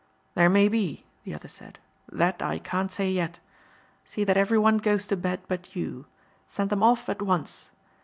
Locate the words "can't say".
2.57-3.11